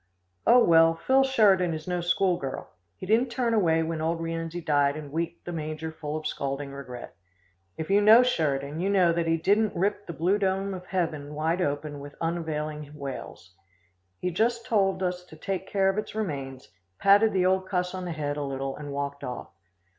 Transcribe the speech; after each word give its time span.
"Oh, 0.47 0.63
well, 0.63 0.95
Phil 0.95 1.23
Sheridan 1.23 1.75
is 1.75 1.87
no 1.87 2.01
school 2.01 2.37
girl. 2.37 2.71
He 2.97 3.05
didn't 3.05 3.29
turn 3.29 3.53
away 3.53 3.83
when 3.83 4.01
old 4.01 4.19
Rienzi 4.19 4.59
died 4.59 4.97
and 4.97 5.11
weep 5.11 5.43
the 5.43 5.51
manger 5.51 5.91
full 5.91 6.17
of 6.17 6.25
scalding 6.25 6.71
regret. 6.71 7.15
If 7.77 7.91
you 7.91 8.01
know 8.01 8.23
Sheridan, 8.23 8.79
you 8.79 8.89
know 8.89 9.13
that 9.13 9.27
he 9.27 9.37
don't 9.37 9.75
rip 9.75 10.07
the 10.07 10.13
blue 10.13 10.39
dome 10.39 10.73
of 10.73 10.87
heaven 10.87 11.35
wide 11.35 11.61
open 11.61 11.99
with 11.99 12.15
unavailing 12.19 12.91
wails. 12.95 13.53
He 14.17 14.31
just 14.31 14.65
told 14.65 15.03
us 15.03 15.23
to 15.25 15.35
take 15.35 15.67
care 15.67 15.87
of 15.87 15.99
its 15.99 16.15
remains, 16.15 16.69
patted 16.97 17.31
the 17.31 17.45
old 17.45 17.69
cuss 17.69 17.93
on 17.93 18.05
the 18.05 18.11
head 18.11 18.37
a 18.37 18.43
little 18.43 18.75
and 18.75 18.91
walked 18.91 19.23
off. 19.23 19.51